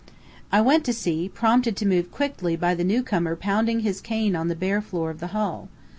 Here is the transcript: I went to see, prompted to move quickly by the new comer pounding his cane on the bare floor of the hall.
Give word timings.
I 0.51 0.61
went 0.61 0.83
to 0.85 0.93
see, 0.93 1.29
prompted 1.29 1.77
to 1.77 1.85
move 1.85 2.09
quickly 2.11 2.55
by 2.55 2.73
the 2.73 2.83
new 2.83 3.03
comer 3.03 3.35
pounding 3.35 3.81
his 3.81 4.01
cane 4.01 4.35
on 4.35 4.47
the 4.47 4.55
bare 4.55 4.81
floor 4.81 5.11
of 5.11 5.19
the 5.19 5.27
hall. 5.27 5.69